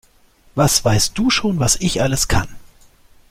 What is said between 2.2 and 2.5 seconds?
kann?